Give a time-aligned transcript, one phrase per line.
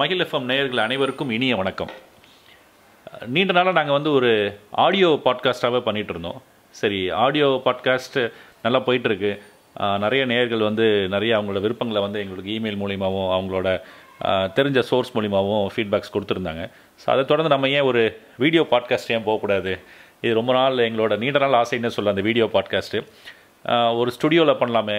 [0.00, 1.90] மகிழ் எஃப்எம் நேயர்கள் அனைவருக்கும் இனிய வணக்கம்.
[3.32, 4.30] நீண்ட நாளாக நாங்கள் வந்து ஒரு
[4.84, 6.38] ஆடியோ பாட்காஸ்ட்டாகவே பண்ணிகிட்டு இருந்தோம்.
[6.80, 8.22] சரி ஆடியோ பாட்காஸ்ட்டு
[8.62, 9.32] நல்லா போயிட்டுருக்கு.
[10.04, 13.68] நிறைய நேயர்கள் வந்து நிறைய அவங்களோட விருப்பங்களை வந்து எங்களுக்கு இமெயில் மூலியமாகவும் அவங்களோட
[14.58, 16.64] தெரிஞ்ச சோர்ஸ் மூலியமாகவும் ஃபீட்பேக்ஸ் கொடுத்துருந்தாங்க.
[17.02, 18.04] ஸோ அதை தொடர்ந்து நம்ம ஏன் ஒரு
[18.44, 19.74] வீடியோ பாட்காஸ்ட் ஏன் போகக்கூடாது?
[20.24, 23.04] இது ரொம்ப நாள் எங்களோட நீண்ட நாள் ஆசைன்னு சொல்ல அந்த வீடியோ பாட்காஸ்ட்டு
[24.00, 24.98] ஒரு ஸ்டுடியோவில் பண்ணலாமே.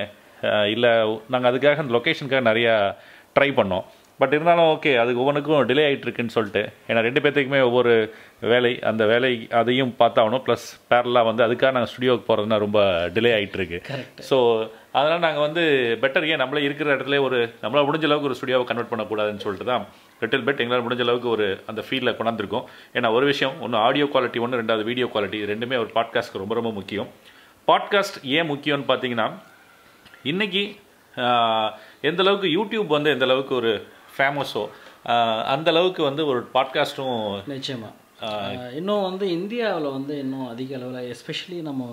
[0.76, 0.94] இல்லை
[1.34, 2.76] நாங்கள் அதுக்காக அந்த லொக்கேஷனுக்காக நிறையா
[3.38, 3.86] ட்ரை பண்ணோம்.
[4.20, 7.94] பட் இருந்தாலும் ஓகே அதுக்கு ஒவ்வொன்றுக்கும் டிலே ஆகிட்டு இருக்குன்னு சொல்லிட்டு ஏன்னா ரெண்டு பேர்த்துக்குமே ஒவ்வொரு
[8.46, 10.44] வேலை அந்த வேலை அதையும் பார்த்தாகணும்.
[10.46, 12.80] ப்ளஸ் பேரலாக வந்து அதுக்காக நாங்கள் ஸ்டுடியோவுக்கு போகிறதுனா ரொம்ப
[13.16, 13.80] டிலே ஆகிட்டு இருக்கு
[14.30, 14.38] ஸோ
[14.94, 15.64] அதனால் நாங்கள் வந்து
[16.02, 19.86] பெட்டர் ஏன் நம்மளே இருக்கிற இடத்துல ஒரு நம்மளால் முடிஞ்ச அளவுக்கு ஒரு ஸ்டுடியோவை கன்வெர்ட் பண்ணக்கூடாதுன்னு சொல்லிட்டு தான்
[20.22, 22.66] லிட்டில் பெட் எங்களால் முடிஞ்ச அளவுக்கு ஒரு அந்த ஃபீல்டில் கொண்டாந்துருக்கோம்.
[22.96, 26.72] ஏன்னா ஒரு விஷயம் ஒன்று ஆடியோ குவாலிட்டி ஒன்று ரெண்டாவது வீடியோ குவாலிட்டி ரெண்டுமே ஒரு பாட்காஸ்ட்க்கு ரொம்ப ரொம்ப
[26.74, 27.10] முக்கியம்.
[27.68, 29.28] பாட்காஸ்ட் ஏன் முக்கியம்னு பார்த்தீங்கன்னா
[30.26, 30.64] இன்னைக்கு
[31.14, 31.72] ஆஹ்,
[32.04, 33.72] எந்த அளவுக்கு யூடியூப் வந்து எந்த அளவுக்கு ஒரு
[34.18, 34.64] ஃபேமஸோ
[35.46, 37.90] அந்த அளவுக்கு வந்து ஒரு பாட்காஸ்ட்டும் நிச்சயமா.
[38.22, 41.88] அஹ், இன்னும் வந்து இந்தியாவில் வந்து இன்னும் அதிக அளவில் எஸ்பெஷலி நம்ம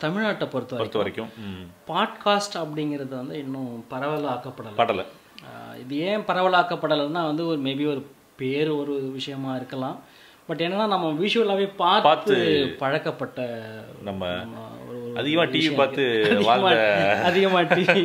[0.00, 1.30] தமிழ்நாட்டை பொறுத்த பொறுத்த வரைக்கும்
[1.88, 4.74] பாட்காஸ்ட் அப்படிங்கிறது வந்து இன்னும் பரவலாக்கப்படலை.
[4.76, 5.04] படலை.
[5.80, 8.02] இது ஏன் பரவலாக்கப்படலைன்னா வந்து ஒரு மேபி ஒரு
[8.36, 9.96] பேர் ஒரு விஷயமா இருக்கலாம்.
[10.46, 12.34] பட் என்னன்னா நம்ம விஷுவலாகவே பார்த்து
[12.78, 13.40] பழக்கப்பட்ட
[14.02, 14.22] நம்ம
[15.20, 16.46] அதிகமாக டிவி பார்த்து இருக்கு.
[16.48, 16.74] வாழ்ந்த
[17.28, 18.02] அதிகமா டிவி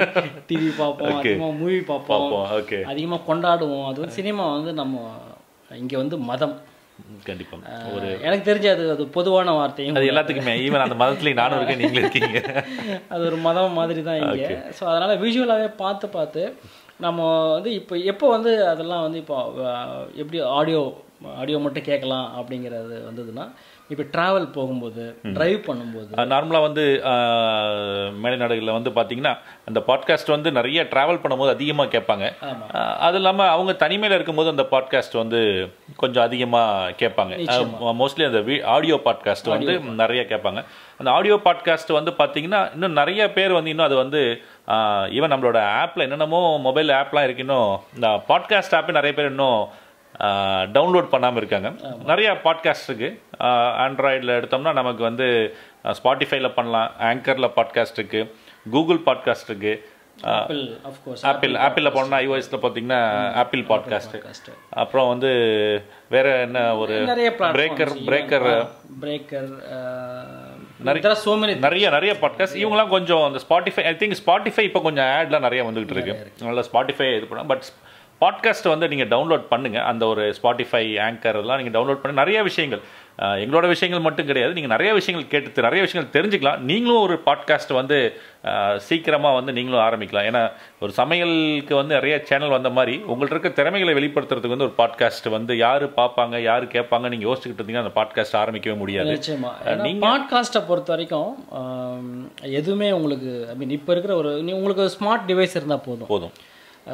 [0.50, 3.86] டிவி பார்ப்போம் அதிகமா மூவி பார்ப்போம் ஓகே அதிகமா கொண்டாடுவோம்.
[3.90, 4.96] அது வந்து சினிமா வந்து நம்ம
[5.78, 6.56] இங்க வந்து மதம்.
[7.24, 10.54] கண்டிப்பாக அஹ், எனக்கு தெரிஞ்சு அது அது பொதுவான வார்த்தையும் அது எல்லாத்துக்குமே.
[10.62, 12.40] ஈவன் அந்த மதத்துலேயும் நானும் இருக்கேன் நீங்களும் இருக்கீங்க.
[13.10, 14.48] அது ஒரு மதம் மாதிரி தான் இங்கே.
[14.78, 16.44] ஸோ அதனால் விஷுவலாகவே பார்த்து பார்த்து
[17.00, 19.38] நம்ம வந்து இப்போ எப்போ வந்து அதெல்லாம் வந்து இப்போ
[20.22, 20.84] எப்படி ஆடியோ
[21.36, 23.46] ஆடியோ மட்டும் கேட்கலாம் அப்படிங்கிறது வந்ததுன்னா
[23.94, 25.04] இப்போ ட்ராவல் போகும்போது
[25.36, 26.12] டிரைவ் பண்ணும்போது.
[26.32, 26.84] நார்மலாக வந்து
[28.24, 29.34] மேலைநாடுகளில் வந்து பார்த்தீங்கன்னா
[29.70, 32.28] அந்த பாட்காஸ்ட் வந்து நிறைய ட்ராவல் பண்ணும்போது அதிகமாக கேட்பாங்க.
[33.08, 35.42] அது இல்லாமல் அவங்க தனிமையில் இருக்கும்போது அந்த பாட்காஸ்ட் வந்து
[35.96, 37.36] கொஞ்சம் அதிகமாக கேட்பாங்க.
[38.02, 38.42] மோஸ்ட்லி அந்த
[38.76, 40.62] ஆடியோ பாட்காஸ்ட் வந்து நிறைய கேட்பாங்க.
[41.00, 44.22] அந்த ஆடியோ பாட்காஸ்ட் வந்து பார்த்தீங்கன்னா இன்னும் நிறைய பேர் வந்து இன்னும் அது வந்து
[45.18, 49.60] ஈவன் நம்மளோட ஆப்பில் என்னென்னமோ மொபைல் ஆப்லாம் இருக்கு இன்னும் இந்த பாட்காஸ்ட் ஆப்பே நிறைய பேர் இன்னும்
[50.76, 51.70] டவுன்லோட் பண்ணாமல் இருக்காங்க.
[52.06, 53.10] நிறைய பாட்காஸ்ட் இருக்கு.
[53.86, 55.28] ஆண்ட்ராய்டில் எடுத்தோம்னா நமக்கு வந்து
[56.00, 58.36] ஸ்பாட்டிஃபைல பண்ணலாம் ஆங்கரில் பாட்காஸ்ட் இருக்கு
[58.72, 59.74] கூகுள் பாட்காஸ்ட் இருக்கு
[61.24, 63.00] ஆப்பிள் ஆப்பிளில் போனால் ஐஓஎஸில் பார்த்தீங்கன்னா
[63.34, 65.32] ஆப்பிள் பாட்காஸ்ட் அப்புறம் வந்து
[66.10, 66.96] வேற என்ன ஒரு
[67.40, 68.48] பிரேக்கர் பிரேக்கர்
[69.02, 69.50] பிரேக்கர்
[70.80, 75.06] நிறைய சோ மெனி நிறைய நிறைய பாட்காஸ்ட் இவங்கலாம் கொஞ்சம் அந்த ஸ்பாட்டிஃபை ஐ திங்க் ஸ்பாட்டிஃபை இப்போ கொஞ்சம்
[75.06, 76.14] ஆட்லாம் நிறைய வந்துகிட்டு இருக்கு.
[76.38, 77.64] அதனால ஸ்பாட்டிஃபை இது பண்ண பட்
[78.22, 79.84] பாட்காஸ்ட் வந்து நீங்கள் டவுன்லோட் பண்ணுங்க.
[79.84, 82.82] அந்த ஒரு ஸ்பாட்டிஃபை ஆங்கர் எல்லாம் நீங்கள் டவுன்லோட் பண்ணி நிறைய விஷயங்கள்.
[83.40, 84.54] எங்களோட விஷயங்கள் மட்டும் கிடையாது.
[84.54, 86.60] நீங்கள் நிறைய விஷயங்கள் கேட்டு நிறைய விஷயங்கள் தெரிஞ்சுக்கலாம்.
[86.62, 87.98] நீங்களும் ஒரு பாட்காஸ்ட் வந்து
[88.44, 90.28] அஹ், சீக்கிரமா வந்து நீங்களும் ஆரம்பிக்கலாம்.
[90.28, 90.42] ஏன்னா
[90.80, 95.58] ஒரு சமையலுக்கு வந்து நிறைய சேனல் வந்த மாதிரி உங்கள்ட்ட இருக்க திறமைகளை வெளிப்படுத்துறதுக்கு வந்து ஒரு பாட்காஸ்ட் வந்து
[95.58, 99.14] யாரு பார்ப்பாங்க யாரு கேட்பாங்க நீங்க யோசிச்சுக்கிட்டு இருந்தீங்கன்னா அந்த பாட்காஸ்ட் ஆரம்பிக்கவே முடியாது.
[99.14, 99.54] நிச்சயமா.
[100.08, 101.32] பாட்காஸ்ட்டை பொறுத்த வரைக்கும்
[102.54, 106.08] எதுவுமே உங்களுக்கு ஐ மீன் இப்போ இருக்கிற ஒரு உங்களுக்கு ஸ்மார்ட் டிவைஸ் இருந்தால் போதும்.
[106.08, 106.36] போதும்.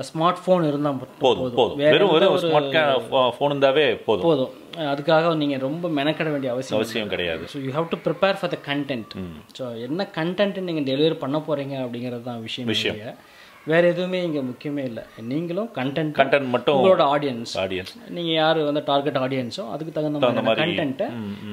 [0.10, 1.80] ஸ்மார்ட் ஃபோன் இருந்தால் போதும் போதும்.
[1.82, 2.76] வெறும் வெறும் ஸ்மார்ட்
[3.38, 4.26] ஃபோன் இருந்தாவே போதும்.
[4.28, 4.52] போதும்.
[4.92, 7.44] அதுக்காக நீங்கள் ரொம்ப மெனக்கட வேண்டிய அவசியம் அவசியம் கிடையாது.
[7.54, 9.14] So you have to prepare for the content
[9.60, 13.20] so என்ன கண்டென்ட் நீங்கள் டெலிவரி பண்ண போகிறீங்க அப்படிங்கிறது தான் விஷயம் விஷயம்.
[13.72, 15.04] வேற எதுவுமே இங்கே முக்கியமே இல்லை.
[15.32, 20.62] நீங்களும் கண்டென்ட் கண்டென்ட் மட்டும் உங்களோட ஆடியன்ஸ் ஆடியன்ஸ் நீங்கள் யார் வந்து டார்கெட் ஆடியன்ஸோ அதுக்கு தகுந்த மாதிரி
[20.64, 21.10] கண்டென்ட்டை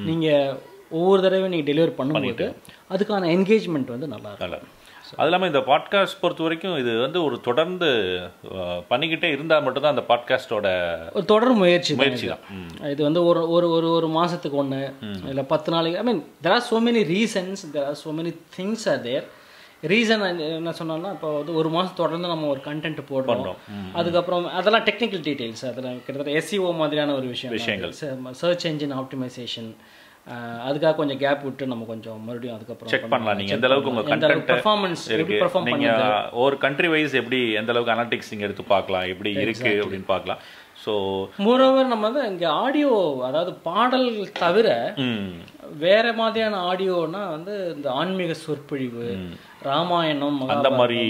[0.09, 0.57] நீங்கள்
[0.99, 2.47] ஒவ்வொரு தடவையும் நீங்கள் டெலிவரி பண்ணும்போது
[2.95, 4.75] அதுக்கான என்கேஜ்மெண்ட் வந்து நல்லா இருக்கும்.
[5.17, 7.89] அது இல்லாமல் இந்த பாட்காஸ்ட் பொறுத்த வரைக்கும் இது வந்து ஒரு தொடர்ந்து
[8.91, 10.67] பண்ணிக்கிட்டே இருந்தால் மட்டும்தான் அந்த பாட்காஸ்டோட
[11.13, 12.35] ஒரு தொடர் முயற்சி முயற்சி இது.
[12.35, 12.91] தான்.
[12.91, 14.81] இது வந்து ஒரு ஒரு ஒரு ஒரு மாதத்துக்கு ஒன்று
[15.29, 18.89] இல்லை பத்து நாளைக்கு I mean there are so many reasons there are so many things
[18.91, 19.27] are there
[19.85, 23.59] reason என்ன சொன்னோம்னா இப்போ வந்து ஒரு மாதம் தொடர்ந்து நம்ம ஒரு கண்டென்ட் போடுறோம்.
[23.93, 27.93] அதுக்கப்புறம் அதெல்லாம் டெக்னிக்கல் டீட்டெயில்ஸ் அதெல்லாம் கிட்டத்தட்ட எஸ்சிஓ மாதிரியான ஒரு விஷயம் விஷயங்கள்.
[28.33, 29.71] சர்ச் என்ஜின் ஆப்டிமைசேஷன்
[30.69, 33.39] அதுக்காக கொஞ்சம் கேப் விட்டு நம்ம கொஞ்சம் மறுபடியும் அதுக்கப்புறம் செக் பண்ணலாம்.
[33.41, 35.91] நீங்க எந்த அளவுக்கு உங்க எந்த அளவுக்கு கண்டென்ட் பெர்ஃபார்மன்ஸ் எப்படி பெர்ஃபார்ம் நீங்க
[36.45, 40.43] ஒரு கண்ட்ரி வைஸ் எப்படி எந்த அளவுக்கு அனாலிட்டிக்ஸ் நீங்க எடுத்து பார்க்கலாம் எப்படி இருக்கு அப்படின்னு பார்க்கலாம்.
[40.83, 40.93] ஸோ
[41.45, 42.91] மோரோவர் நம்ம வந்து இங்கே ஆடியோ
[43.29, 44.09] அதாவது பாடல்
[44.43, 44.69] தவிர
[45.85, 49.07] வேற மாதிரியான ஆடியோனா வந்து இந்த ஆன்மீக சொற்பொழிவு
[49.69, 51.01] ராமாயணம் அந்த மாதிரி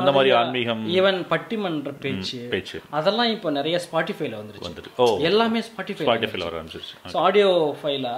[0.00, 2.80] அந்த மாதிரி ஆன்மீகம் ஈவன் பட்டிமன்ற பேச்சு பேச்சு.
[3.00, 5.10] அதெல்லாம் இப்போ நிறைய ஸ்பாட்டிஃபைல வந்துருச்சு.
[5.30, 6.96] எல்லாமே ஸ்பாட்டிஃபை ஸ்பாட்டிஃபைல வர ஆரம்பிச்சிருச்சு.
[7.12, 7.50] So audio
[7.82, 8.16] ஃபைலா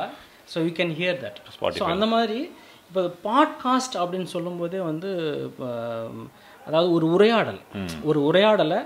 [0.49, 1.39] so you can hear that
[1.79, 2.39] so அந்த மாதிரி
[2.89, 5.11] இப்போ பாட்காஸ்ட் அப்படின்னு சொல்லும்போதே வந்து
[5.45, 5.69] இப்போ
[6.67, 7.61] அதாவது ஒரு உரையாடல்.
[8.03, 8.79] ஒரு உரையாடலை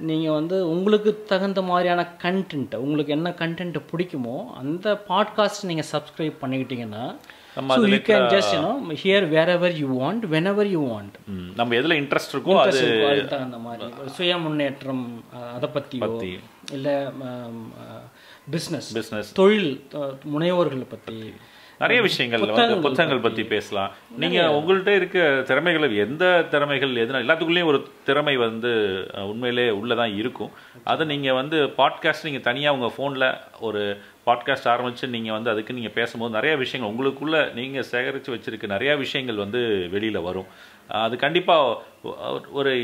[0.00, 7.04] நீங்கள் வந்து உங்களுக்கு தகுந்த மாதிரியான கண்டென்ட்டை உங்களுக்கு என்ன கண்டென்ட் பிடிக்குமோ அந்த பாட்காஸ்ட் நீங்கள் subscribe பண்ணிக்கிட்டீங்கன்னா
[7.86, 11.14] you can just you know hear wherever you want whenever you want
[11.54, 12.82] நம்ம எதுல இன்ட்ரெஸ்ட் இருக்கோ அது
[13.28, 13.86] தகுந்த மாதிரி.
[14.10, 15.04] சுய முன்னேற்றம்
[15.54, 16.04] அதை பற்றியோ
[16.72, 16.94] இல்லை
[18.50, 19.84] பிஸ்னஸ் பிஸ்னஸ் தொழில்
[20.38, 21.34] முனைவோர்களை பற்றி
[21.78, 23.90] நிறைய விஷயங்கள் வந்து புத்தகங்கள் பற்றி பேசலாம்.
[24.16, 30.50] நீங்க உங்கள்கிட்ட இருக்க திறமைகள் எந்த திறமைகள் எதுனா எல்லாத்துக்குள்ளேயும் ஒரு திறமை வந்து உண்மையிலே உள்ளதான் இருக்கும்.
[30.84, 35.88] அதை நீங்க வந்து பாட்காஸ்ட் நீங்க தனியா உங்க ஃபோன்ல ஒரு பாட்காஸ்ட் ஆரம்பிச்சு நீங்க வந்து அதுக்கு நீங்க
[35.88, 40.46] பேசும்போது நிறைய விஷயங்கள் உங்களுக்குள்ள நீங்க சேகரித்து வச்சிருக்க நிறைய விஷயங்கள் வந்து வெளியில வரும்.
[40.88, 42.74] அது கண்டிப்பா ஒ- ஒரு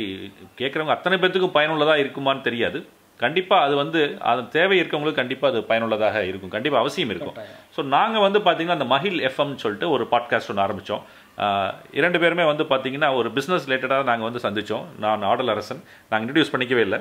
[0.58, 2.86] கேட்குறவங்க அத்தனை பேர்த்துக்கும் பயனுள்ளதா இருக்குமான்னு தெரியாது.
[3.18, 6.50] கண்டிப்பா அது வந்து அது தேவை இருக்கவங்களுக்கு கண்டிப்பா அது பயனுள்ளதாக இருக்கும்.
[6.50, 7.34] கண்டிப்பா அவசியம் இருக்கும்.
[7.76, 11.00] ஸோ நாங்க வந்து பாத்தீங்கன்னா அந்த மஹில் எஃப்எம் சொல்லிட்டு ஒரு பாட்காஸ்ட் ஒன்று ஆரம்பிச்சோம்.
[11.38, 14.84] ஆஹ் இரண்டு பேருமே வந்து பாத்தீங்கன்னா ஒரு பிஸ்னஸ் ரிலேட்டடாக நாங்கள் வந்து சந்திச்சோம்.
[14.98, 15.84] நான் ஆடல் அரசன்.
[16.10, 16.98] நாங்கள் இன்ட்ரடியூஸ் பண்ணிக்கவே இல்லை.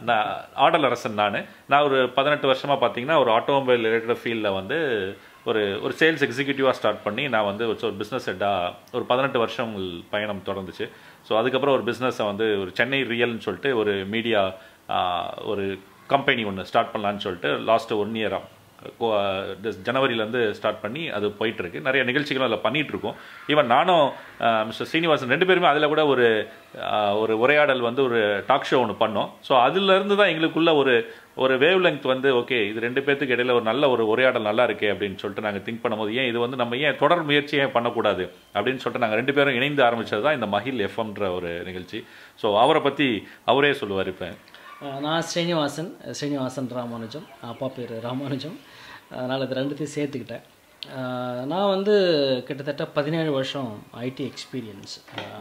[0.00, 1.44] நான் ஆடல் அரசன் நான்.
[1.66, 4.78] நான் ஒரு பதினெட்டு வருஷமா பார்த்தீங்கன்னா ஒரு ஆட்டோமொபைல் ரிலேட்டட் ஃபீல்டில் வந்து
[5.44, 10.02] ஒரு ஒரு சேல்ஸ் எக்ஸிக்யூட்டிவாக ஸ்டார்ட் பண்ணி நான் வந்து ஒரு ஒரு பிஸ்னஸ் ஹெட்டாக ஒரு பதினெட்டு வருஷம்
[10.10, 10.88] பயணம் தொடர்ந்துச்சு.
[11.28, 14.54] ஸோ அதுக்கப்புறம் ஒரு பிஸ்னஸை வந்து ஒரு சென்னை ரியல்னு சொல்லிட்டு ஒரு மீடியா
[15.52, 15.66] ஒரு
[16.14, 18.48] கம்பெனி ஒன்று ஸ்டார்ட் பண்ணலான்னு சொல்லிட்டு லாஸ்ட் ஒன் இயராக
[19.88, 21.82] ஜனவரியிலேருந்து ஸ்டார்ட் பண்ணி அது போயிட்டுருக்கு.
[21.86, 23.18] நிறைய நிகழ்ச்சிகளும் அதில் பண்ணிகிட்ருக்கோம்
[23.52, 24.06] ஈவன் நானும்
[24.68, 26.26] மிஸ்டர் ஸ்ரீனிவாசன் ரெண்டு பேருமே அதில் கூட ஒரு
[27.22, 29.28] ஒரு உரையாடல் வந்து ஒரு டாக் ஷோ ஒன்று பண்ணோம்.
[29.48, 30.94] ஸோ அதுலேருந்து தான் எங்களுக்குள்ள ஒரு
[31.42, 34.90] ஒரு வேவ் லெங்த் வந்து ஓகே இது ரெண்டு பேர்த்துக்கு இடையில ஒரு நல்ல ஒரு உரையாடல் நல்லா இருக்கே
[34.94, 38.26] அப்படின்னு சொல்லிட்டு நாங்கள் திங்க் பண்ணும்போது ஏன் இது வந்து நம்ம ஏன் தொடர் முயற்சி ஏன் பண்ணக்கூடாது?
[38.56, 42.00] அப்படின்னு சொல்லிட்டு நாங்கள் ரெண்டு பேரும் இணைந்து ஆரம்பித்தது தான் இந்த மஹில் எஃப்எம்ன்ற ஒரு நிகழ்ச்சி.
[42.42, 43.08] ஸோ அவரை பற்றி
[43.52, 44.30] அவரே சொல்லுவார் இப்போ.
[45.04, 47.26] நான் ஸ்ரீனிவாசன் ஸ்ரீனிவாசன் ராமானுஜம்.
[47.50, 48.56] அப்பா பேர் ராமானுஜம்.
[49.16, 50.44] அதனால் இது ரெண்டுத்தையும் சேர்த்துக்கிட்டேன்.
[51.52, 51.94] நான் வந்து
[52.46, 53.70] கிட்டத்தட்ட பதினேழு வருஷம்
[54.06, 54.94] ஐடி எக்ஸ்பீரியன்ஸ்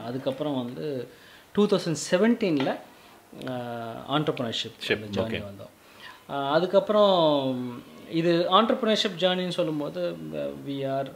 [0.07, 0.85] அதுக்கப்புறம் வந்து
[1.55, 2.73] டூ தௌசண்ட் செவன்டீனில்
[4.17, 5.73] ஆண்டர்ப்ரனர்ஷிப் ஜேர்னி வந்தோம்.
[6.55, 7.15] அதுக்கப்புறம்
[8.21, 10.01] இது ஆண்டர்ப்ரனர்ஷிப் ஜேர்னின்னு சொல்லும்போது
[10.67, 11.09] வி ஆர்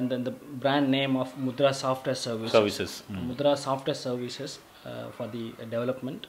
[0.00, 0.30] இந்த இந்த
[0.62, 2.94] brand name of Mudra software service services
[3.28, 4.54] Mudra software services
[5.16, 5.44] for the
[5.74, 6.26] development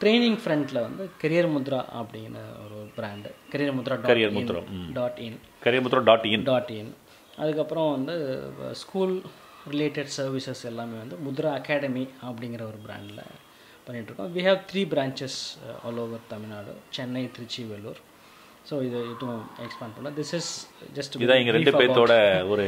[0.00, 5.38] training ஃப்ரண்ட்டில் வந்து கெரியர் முத்ரா அப்படிங்கிற ஒரு brand career Mudra dot Mudra, in dot in
[5.66, 6.92] கரியமுத்திரம் dot in dot in
[7.42, 8.16] அதுக்கப்புறம் வந்து
[8.82, 9.14] ஸ்கூல்
[9.72, 13.22] ரிலேட்டட் சர்வீசஸ் எல்லாமே வந்து முத்ரா அகாடமி அப்படிங்கிற ஒரு பிராண்டில்
[13.86, 15.38] பண்ணிகிட்ருக்கோம் we have three branches
[15.86, 16.74] all over Tamil Nadu.
[16.96, 18.00] Chennai Trichy Vellore
[18.68, 20.14] so இது இதுவும் எக்ஸ்பேண்ட் பண்ணலாம்.
[20.18, 20.50] திஸ் இஸ்
[20.98, 22.14] ஜஸ்ட் இதான் எங்க ரெண்டு பேர்த்தோட
[22.52, 22.66] ஒரு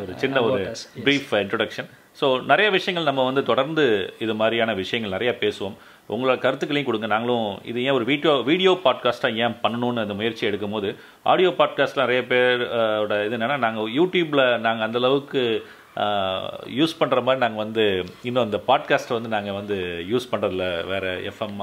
[0.00, 0.58] ஒரு சின்ன ஒரு
[1.06, 1.88] பிரீஃப் இன்ட்ரொடக்ஷன்
[2.20, 3.84] ஸோ நிறைய விஷயங்கள் நம்ம வந்து தொடர்ந்து
[4.24, 5.76] இது மாதிரியான விஷயங்கள் நிறைய பேசுவோம்.
[6.10, 7.08] உங்களோட கருத்துக்களையும் கொடுங்க.
[7.08, 10.88] நாங்களும் இது ஏன் ஒரு வீடியோ வீடியோ பாட்காஸ்ட்டாக ஏன் பண்ணணும்னு அந்த முயற்சி எடுக்கும்போது
[11.26, 15.42] ஆடியோ பாட்காஸ்ட்டில் நிறைய பேர் அஹ், ஓட இது என்னென்னா நாங்கள் யூடியூப்பில் நாங்கள் அந்த அளவுக்கு
[16.76, 17.84] யூஸ் பண்ணுற மாதிரி நாங்கள் வந்து
[18.22, 19.76] இன்னும் அந்த பாட்காஸ்ட்டை வந்து நாங்கள் வந்து
[20.10, 21.58] யூஸ் பண்ணுறதில்ல வேறு எஃப்எம்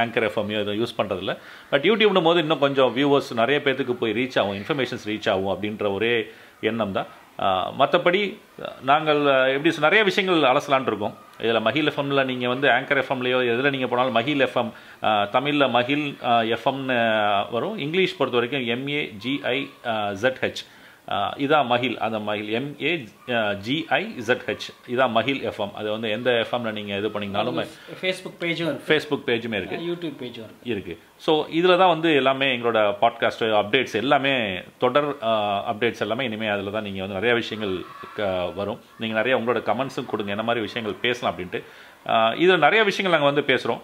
[0.00, 1.34] ஆங்கர் எஃப்எம் எதுவும் யூஸ் பண்ணுறதில்ல
[1.70, 5.86] பட் யூடியூப்னும் போது இன்னும் கொஞ்சம் வியூவர்ஸ் நிறைய பேத்துக்கு போய் ரீச் ஆகும் இன்ஃபர்மேஷன்ஸ் ரீச் ஆகும் அப்படின்ற
[5.92, 6.14] ஒரே
[6.62, 7.08] எண்ணம் தான்.
[7.80, 8.20] மற்றபடி
[8.90, 9.20] நாங்கள்
[9.54, 11.14] எப்படி நிறைய விஷயங்கள் அலசலான் இருக்கோம்.
[11.44, 14.70] இதில் மஹில் எஃப்எம்ல நீங்கள் வந்து ஆங்கர் எஃப்எம்லையோ எதில் நீங்கள் போனாலும் மஹில் எஃப்எம்
[15.36, 16.06] தமிழில் மஹில்
[16.56, 16.98] எஃப்எம்னு
[17.54, 17.76] வரும்.
[17.86, 19.58] இங்கிலீஷ் பொறுத்த வரைக்கும் எம்ஏ ஜிஐ
[20.22, 20.62] ஜெட் ஹெச்
[21.36, 22.90] இதான் மஹில் அந்த மஹில் எம்ஏ
[23.60, 27.58] ஜிஐ ZH இதான் மஹில் எஃப்எம் அது வந்து எந்த எஃப்எம்ல நீங்கள் இது பண்ணீங்கனாலும்
[28.00, 30.94] ஃபேஸ்புக் பேஜும் ஃபேஸ்புக் பேஜுமே இருக்குது யூடியூப் பேஜும் இருக்குது இருக்கு.
[31.26, 34.34] ஸோ இதில் தான் வந்து எல்லாமே எங்களோட பாட்காஸ்ட் அப்டேட்ஸ் எல்லாமே
[34.78, 35.08] தொடர்
[35.66, 37.74] அப்டேட்ஸ் எல்லாமே இனிமேல் அதில் தான் நீங்கள் வந்து நிறைய விஷயங்கள்
[38.16, 38.80] க- வரும்.
[38.98, 40.30] நீங்கள் நிறைய உங்களோட கமெண்ட்ஸும் கொடுங்க.
[40.30, 41.60] என்ன மாதிரி விஷயங்கள் பேசலாம் அப்படின்ட்டு.
[42.36, 43.82] இதில் நிறைய விஷயங்கள் நாங்கள் வந்து பேசுகிறோம்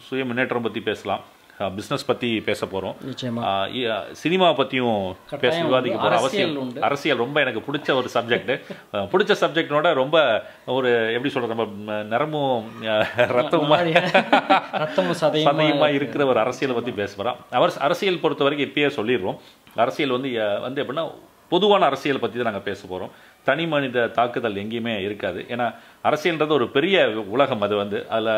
[0.00, 1.22] சுய முன்னேற்றம் பற்றி பேசலாம்.
[1.58, 2.96] பிஸ்னஸ் பற்றி பேச போகிறோம்
[4.12, 5.98] சினிமா பற்றியும் பேச விவாதிக்க.
[5.98, 6.82] போகிறோம் அரசியல் அவசியம்.
[6.82, 8.52] அரசியல் ரொம்ப எனக்கு பிடிச்ச ஒரு சப்ஜெக்ட்
[8.92, 10.16] பிடிச்ச சப்ஜெக்டோட ரொம்ப
[10.66, 13.78] ஒரு எப்படி சொல்கிறது நம்ம ம- நரம்பும் அஹ், ரத்தமுமா
[14.74, 17.36] ரத்தமும் சதையும் சமயமா இருக்கிற ஒரு அரசியலை பத்தி பேச போறோம்.
[17.50, 19.38] அவர் அரசியல் பொறுத்த வரைக்கும் இப்பயே சொல்லிடுறோம்.
[19.76, 21.04] அரசியல் வந்து வந்து எப்படின்னா
[21.48, 23.10] பொதுவான அரசியல் பத்தி தான் நாங்க பேச போறோம்.
[23.44, 25.44] தனி மனித தாக்குதல் எங்கேயுமே இருக்காது.
[25.48, 25.66] ஏன்னா
[26.04, 26.96] அரசியல்ன்றது ஒரு பெரிய
[27.28, 28.06] உலகம் அது வந்து.
[28.08, 28.30] அதுல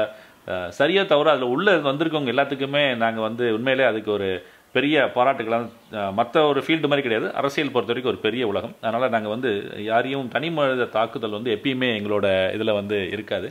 [0.49, 4.29] அஹ், சரியா தவிர அதுல உள்ள வந்திருக்கவங்க எல்லாத்துக்குமே நாங்க வந்து உண்மையிலே அதுக்கு ஒரு
[4.75, 5.67] பெரிய பாராட்டுகளாம்
[6.15, 7.29] மற்ற ஒரு ஃபீல்டு மாதிரி கிடையாது.
[7.33, 8.75] அரசியல் பொறுத்த வரைக்கும் ஒரு பெரிய உலகம்.
[8.81, 9.51] அதனால நாங்க வந்து
[9.85, 12.27] யாரையும் தனி மனித தாக்குதல் வந்து எப்பயுமே எங்களோட
[12.57, 13.47] இதுல வந்து இருக்காது.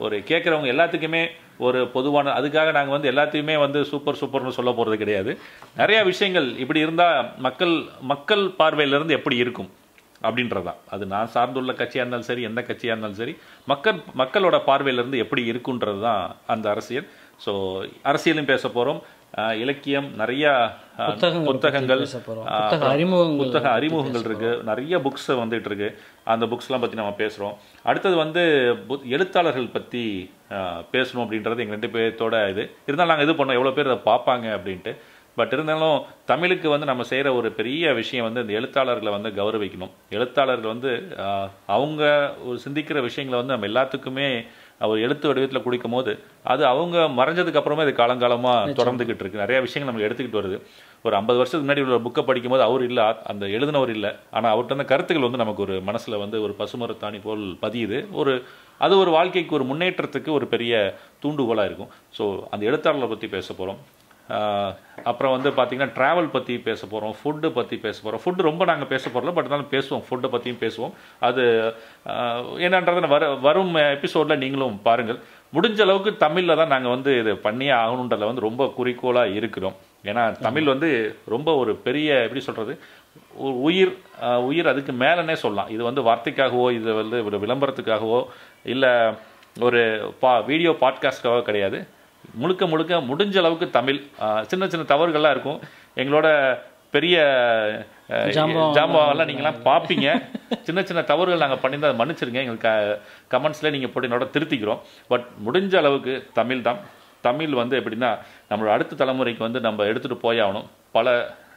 [0.00, 1.22] ஒரு கேட்குறவங்க எல்லாத்துக்குமே
[1.60, 5.34] ஒரு பொதுவான அதுக்காக நாங்கள் வந்து எல்லாத்தையுமே வந்து சூப்பர் சூப்பர்னு சொல்ல போகிறது கிடையாது.
[5.76, 7.74] நிறைய விஷயங்கள் இப்படி இருந்தால் மக்கள்
[8.12, 9.70] மக்கள் பார்வையிலிருந்து எப்படி இருக்கும்?
[10.26, 10.78] அப்படின்றதான்.
[10.94, 13.34] அது நான் சார்ந்துள்ள கட்சியாக இருந்தாலும் சரி எந்த கட்சியாக இருந்தாலும் சரி
[13.72, 16.22] மக்கள் மக்களோட பார்வையிலிருந்து எப்படி இருக்குன்றது தான்
[16.54, 17.08] அந்த அரசியல்.
[17.46, 17.52] ஸோ
[18.10, 19.02] அரசியலும் பேச போகிறோம்
[19.62, 20.46] இலக்கியம் நிறைய
[21.44, 22.82] புத்தகங்கள் புத்தக
[23.74, 24.50] அறிமுகங்கள் இருக்கு.
[24.70, 25.88] நிறைய புக்ஸ் வந்துட்டு இருக்கு
[26.32, 27.54] அந்த புக்ஸ்லாம் பற்றி நம்ம பேசுகிறோம்
[27.90, 28.42] அடுத்தது வந்து
[29.14, 30.04] எழுத்தாளர்கள் பற்றி
[30.94, 32.64] பேசணும் அப்படின்றது எங்கள் ரெண்டு பேர்த்தோட இது.
[32.88, 33.58] இருந்தாலும் நாங்கள் இது பண்ணோம்.
[33.60, 34.94] எவ்வளோ பேர் அதை பார்ப்பாங்க அப்படின்ட்டு.
[35.38, 35.98] பட் இருந்தாலும்
[36.30, 39.94] தமிழுக்கு வந்து நம்ம செய்கிற ஒரு பெரிய விஷயம் வந்து இந்த எழுத்தாளர்களை வந்து கௌரவிக்கணும்.
[40.16, 40.90] எழுத்தாளர்கள் வந்து
[41.76, 42.02] அவங்க
[42.48, 44.28] ஒரு சிந்திக்கிற விஷயங்களை வந்து நம்ம எல்லாத்துக்குமே
[44.88, 46.12] ஒரு எழுத்து வடிவத்தில் குடிக்கும் போது
[46.52, 49.42] அது அவங்க மறைஞ்சதுக்கு அப்புறமே அது காலங்காலமாக தொடர்ந்துகிட்டு இருக்கு.
[49.42, 50.58] நிறைய விஷயங்கள் நம்மளுக்கு எடுத்துக்கிட்டு வருது.
[51.06, 54.10] ஒரு ஐம்பது வருஷத்துக்கு முன்னாடி உள்ள புக்கை படிக்கும்போது அவர் இல்லை அந்த எழுதினவர் இல்லை.
[54.36, 58.00] ஆனால் அவர்கிட்ட அந்த கருத்துக்கள் வந்து நமக்கு ஒரு மனசில் வந்து ஒரு பசுமரத்தாணி போல் பதியுது.
[58.20, 58.34] ஒரு
[58.84, 60.74] அது ஒரு வாழ்க்கைக்கு ஒரு முன்னேற்றத்துக்கு ஒரு பெரிய
[61.24, 61.92] தூண்டுகோலாக இருக்கும்.
[62.18, 63.80] ஸோ அந்த எழுத்தாளரை பற்றி பேச போகிறோம்
[65.02, 69.04] அப்புறம் வந்து பார்த்தீங்கன்னா ட்ராவல் பற்றி பேச போகிறோம் ஃபுட்டு பற்றி பேச போகிறோம் ஃபுட்டு ரொம்ப நாங்கள் பேச
[69.08, 70.04] போகிறோம் பட் இருந்தாலும் பேசுவோம்.
[70.06, 70.92] ஃபுட்டை பற்றியும் பேசுவோம்.
[71.20, 71.44] அது
[72.06, 75.18] ஆஹ், என்னன்றதை வர வரும் எபிசோடில் நீங்களும் பாருங்கள்.
[75.52, 79.76] முடிஞ்ச அளவுக்கு தமிழில் தான் நாங்கள் வந்து இது பண்ணியே ஆகணுன்றதில் வந்து ரொம்ப குறிக்கோளாக இருக்கிறோம்.
[80.04, 80.88] ஏன்னா தமிழ் வந்து
[81.28, 82.74] ரொம்ப ஒரு பெரிய எப்படி சொல்கிறது
[83.64, 83.92] உயிர்
[84.46, 85.68] உயிர் அதுக்கு மேலனே சொல்லலாம்.
[85.68, 88.20] இது வந்து வார்த்தைக்காகவோ இது வந்து ஒரு விளம்பரத்துக்காகவோ
[88.66, 88.92] இல்லை
[89.60, 89.82] ஒரு
[90.20, 91.80] பா வீடியோ பாட்காஸ்டாகவோ கிடையாது.
[92.40, 93.98] முழுக்க முழுக்க முடிஞ்ச அளவுக்கு தமிழ்.
[94.50, 95.58] சின்ன சின்ன தவறுகள்லாம் இருக்கும்.
[96.02, 96.28] எங்களோட
[96.94, 97.16] பெரிய
[98.76, 100.08] ஜாம்பவான்லாம் நீங்களாம் பார்ப்பீங்க
[100.66, 102.40] சின்ன சின்ன தவறுகள் நாங்கள் பண்ணியிருந்தா அதை மன்னிச்சிருங்க.
[102.44, 102.72] எங்களுக்கு
[103.34, 104.82] கமெண்ட்ஸில் நீங்கள் போட்டு என்னோட திருத்திக்கிறோம்.
[105.12, 106.80] பட் முடிஞ்ச அளவுக்கு தமிழ் தான்.
[107.28, 108.10] தமிழ் வந்து எப்படின்னா
[108.50, 111.14] நம்மளோட அடுத்த தலைமுறைக்கு வந்து நம்ம எடுத்துகிட்டு போயாகணும் பல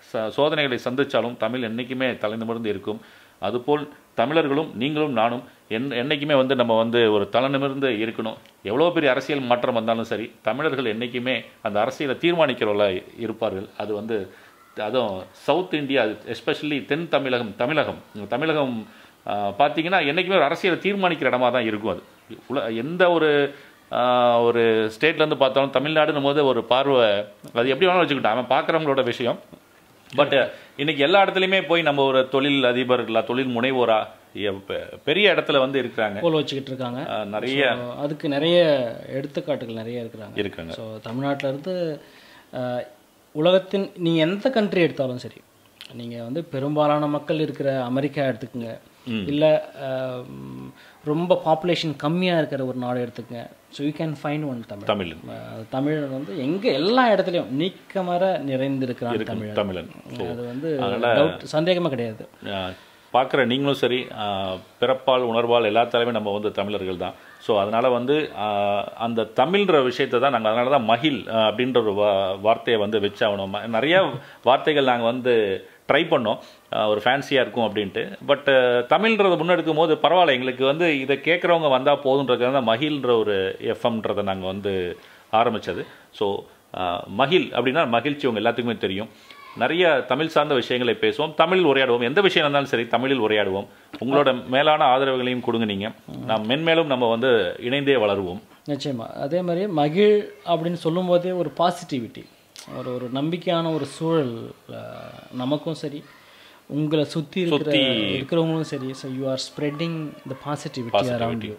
[0.10, 3.00] ச சோதனைகளை சந்திச்சாலும் தமிழ் என்றைக்குமே தலைநிமிர்ந்து இருக்கும்.
[3.48, 3.84] அதுபோல்
[4.20, 5.44] தமிழர்களும் நீங்களும் நானும்
[5.76, 8.38] என் என்றைக்குமே வந்து நம்ம வந்து ஒரு தலைநிமிர்ந்து இருக்கணும்.
[8.70, 11.36] எவ்வளோ பெரிய அரசியல் மாற்றம் வந்தாலும் சரி தமிழர்கள் என்றைக்குமே
[11.68, 12.88] அந்த அரசியலை தீர்மானிக்கிறவங்கள
[13.26, 13.68] இருப்பார்கள்.
[13.84, 14.18] அது வந்து
[14.88, 16.02] அதுவும் சவுத் இந்தியா
[16.34, 18.02] எஸ்பெஷலி தென் தமிழகம் தமிழகம்
[18.34, 18.76] தமிழகம்
[19.60, 22.04] பார்த்தீங்கன்னா என்றைக்குமே ஒரு அரசியலை தீர்மானிக்கிற இடமா தான் இருக்கும் அது.
[22.52, 23.30] உல எந்த ஒரு
[24.48, 24.62] ஒரு
[24.94, 27.04] ஸ்டேட்லேருந்து பார்த்தாலும் தமிழ்நாடுன்னும் போது ஒரு பார்வை
[27.58, 29.38] அது எப்படி வேணாலும் வச்சுக்கிட்டோம் அவன் பார்க்குறவங்களோட விஷயம்.
[30.10, 30.36] பட்
[30.82, 34.00] இன்னைக்கு எல்லா இடத்துலையுமே போய் நம்ம ஒரு தொழில் அதிபர்களா தொழில் முனைவோரா
[35.08, 36.18] பெரிய இடத்துல வந்து இருக்கிறாங்க.
[36.24, 37.02] போல் வச்சுக்கிட்டு இருக்காங்க.
[37.36, 37.68] நிறைய
[38.04, 38.58] அதுக்கு நிறைய
[39.18, 40.36] எடுத்துக்காட்டுகள் நிறைய இருக்கிறாங்க.
[40.44, 40.74] இருக்காங்க.
[40.78, 41.76] ஸோ தமிழ்நாட்டில் இருந்து
[43.36, 45.40] உலகத்தின் நீங்கள் எந்த கண்ட்ரி எடுத்தாலும் சரி
[46.02, 48.74] நீங்கள் வந்து பெரும்பாலான மக்கள் இருக்கிற அமெரிக்கா எடுத்துக்கோங்க.
[49.32, 49.52] இல்லை
[51.04, 53.44] ரொம்ப பாப்புலேஷன் கம்மியாக இருக்கிற ஒரு நாடு எடுத்துக்கங்க.
[53.76, 54.88] So you can find one Tamil.
[54.88, 55.12] Tamil.
[55.34, 59.92] Ah, Tamil வந்து எங்கே எல்லா இடத்துலையும் நீக்கமர நிறைந்திருக்கிறான் தமிழ் தமிழன்.
[60.26, 60.72] அது வந்து
[61.14, 62.26] doubt, சந்தேகமே கிடையாது.
[63.14, 63.98] பார்க்குற நீங்களும் சரி
[64.80, 67.16] பிறப்பால் உணர்வால் எல்லாத்தாலுமே நம்ம வந்து தமிழர்கள் தான்.
[67.46, 68.16] ஸோ அதனால் வந்து
[69.06, 71.94] அந்த தமிழ்ன்ற விஷயத்தை தான் நாங்கள் அதனால தான் மகிழ் அப்படின்ற ஒரு
[72.42, 73.56] வார்த்தையை வந்து வச்சாகணும்.
[73.78, 73.96] நிறைய
[74.46, 75.36] வார்த்தைகள் நாங்கள் வந்து
[75.90, 76.40] ட்ரை பண்ணோம்.
[76.92, 78.04] ஒரு ஃபேன்சியாக இருக்கும் அப்படின்ட்டு.
[78.32, 78.50] பட்
[78.94, 83.38] தமிழ்ன்றதை முன்னெடுக்கும் போது பரவாயில்ல எங்களுக்கு வந்து இதை கேட்குறவங்க வந்தால் போதுன்றது தான் மகிழ்ன்ற ஒரு
[83.74, 84.74] எஃப்எம்ன்றதை நாங்கள் வந்து
[85.40, 85.84] ஆரம்பித்தது
[86.20, 86.28] ஸோ
[87.22, 89.10] மகிழ் அப்படின்னா மகிழ்ச்சி உங்கள் எல்லாத்துக்குமே தெரியும்.
[89.62, 91.34] நிறைய தமிழ் சார்ந்த விஷயங்களை பேசுவோம்.
[91.42, 92.06] தமிழில் உரையாடுவோம்.
[92.10, 93.68] எந்த விஷயம் இருந்தாலும் சரி தமிழில் உரையாடுவோம்.
[94.04, 95.94] உங்களோட மேலான ஆதரவுகளையும் கொடுங்க நீங்கள்
[96.30, 97.32] நாம் மென்மேலும் நம்ம வந்து
[97.68, 98.42] இணைந்தே வளருவோம்.
[98.72, 100.18] நிச்சயமாக அதே மாதிரி மகிழ்
[100.52, 102.24] அப்படின்னு சொல்லும்போதே ஒரு பாசிட்டிவிட்டி
[102.74, 104.36] ஒரு ஒரு நம்பிக்கையான ஒரு சூழல்
[105.36, 106.00] நமக்கும் சரி
[106.70, 107.72] உங்களை சுற்றி இருக்கிற
[108.12, 108.88] இருக்கிறவங்களும் சரி.
[109.02, 111.56] So you are spreading the positivity around you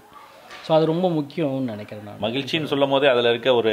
[0.65, 2.23] so அது ரொம்ப முக்கியம்னு நினைக்கிறேன் நான்.
[2.25, 3.73] மகிழ்ச்சின்னு சொல்லும் போதே அதுல இருக்க ஒரு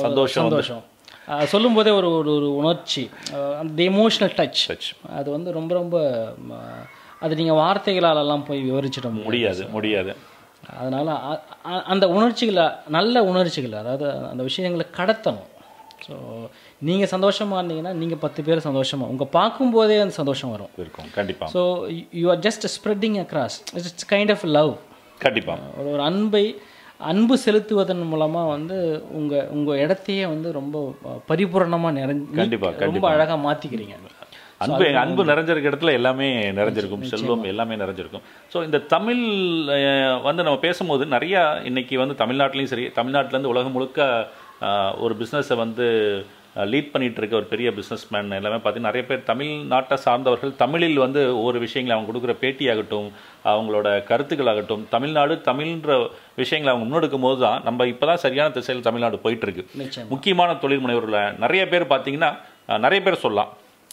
[0.00, 0.82] சந்தோஷம் சந்தோஷம்.
[1.28, 3.02] அஹ், சொல்லும்போதே ஒரு ஒரு ஒரு உணர்ச்சி.
[3.60, 4.62] அந்த எமோஷனல் டச்.
[5.18, 5.96] அது வந்து ரொம்ப ரொம்ப
[7.22, 9.62] அது நீங்கள் வார்த்தைகளாலெல்லாம் போய் விவரிச்சிட முடியாது.
[9.70, 10.12] முடியாது
[10.74, 11.10] அதனால்
[11.86, 15.46] அந்த உணர்ச்சிகளை நல்ல உணர்ச்சிகள் அதாவது அந்த விஷயங்களை கடத்தணும்.
[16.06, 16.14] ஸோ
[16.88, 20.72] நீங்கள் சந்தோஷமாக இருந்தீங்கன்னா நீங்கள் பத்து பேர் சந்தோஷமாக உங்கள் பார்க்கும்போதே அந்த சந்தோஷம் வரும்.
[20.82, 21.08] இருக்கும்.
[21.18, 21.48] கண்டிப்பா.
[21.54, 21.62] So
[22.20, 24.72] you are just spreading across it's kind of love
[25.26, 25.56] கண்டிப்பா.
[25.80, 26.44] ஒரு ஒரு அன்பை
[27.10, 28.78] அன்பு செலுத்துவதன் மூலமாக வந்து
[29.18, 30.76] உங்கள் உங்கள் இடத்தையே வந்து ரொம்ப
[31.30, 33.96] பரிபூரணமாக நிறைஞ்சு கண்டிப்பா, ரொம்ப அழகாக மாற்றிக்கிறீங்க
[34.64, 36.26] அன்பு அன்பு நிறைஞ்சிருக்க இடத்துல எல்லாமே
[36.58, 37.04] நிறைஞ்சிருக்கும்.
[37.12, 38.24] செல்வம் எல்லாமே நிறைஞ்சிருக்கும்.
[38.52, 39.22] ஸோ இந்த தமிழ்
[40.26, 41.36] வந்து நம்ம பேசும்போது நிறைய
[41.70, 44.08] இன்னைக்கு வந்து தமிழ்நாட்டிலையும் சரி தமிழ்நாட்டிலேருந்து உலகம் முழுக்க
[45.04, 45.86] ஒரு பிஸ்னஸை வந்து
[46.70, 51.20] லீட் பண்ணிட்டு இருக்க ஒரு பெரிய பிஸ்னஸ் மேன் எல்லாமே பார்த்தீங்கன்னா நிறைய பேர் தமிழ்நாட்டை சார்ந்தவர்கள் தமிழில் வந்து
[51.40, 53.08] ஒவ்வொரு விஷயங்களை அவங்க கொடுக்குற பேட்டியாகட்டும்
[53.52, 55.98] அவங்களோட கருத்துக்களாகட்டும் தமிழ்நாடு தமிழ்ன்ற
[56.42, 60.10] விஷயங்களை அவங்க முன்னெடுக்கும் போது தான் நம்ம இப்போ தான் சரியான திசையில் தமிழ்நாடு போயிட்டு இருக்கு நிச்சயம்.
[60.14, 62.32] முக்கியமான தொழில் முனைவர்களில் நிறைய பேர் பார்த்தீங்கன்னா
[62.86, 63.52] நிறைய பேர் சொல்லலாம்.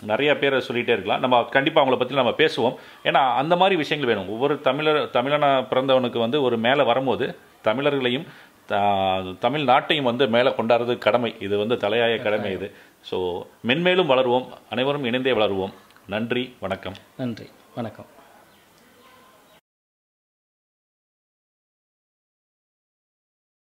[0.10, 1.22] நிறைய பேரை சொல்லிகிட்டே இருக்கலாம்.
[1.24, 2.76] நம்ம கண்டிப்பாக அவங்கள பற்றி நம்ம பேசுவோம்.
[3.08, 4.32] ஏன்னா அந்த மாதிரி விஷயங்கள் வேணும்.
[4.34, 7.28] ஒவ்வொரு தமிழர் தமிழனா பிறந்தவனுக்கு வந்து ஒரு மேலே வரும்போது
[7.68, 8.26] தமிழர்களையும்
[8.76, 11.36] தமிழ்நாட்டையும் வந்து மேலே கொண்டாடுறது கடமை.
[11.40, 12.72] இது வந்து தலையாய கடமை இது.
[13.12, 14.48] ஸோ மென்மேலும் வளருவோம்.
[14.70, 15.74] அனைவரும் இணைந்தே வளருவோம்.
[16.08, 16.94] நன்றி வணக்கம்.
[17.18, 18.06] நன்றி வணக்கம்.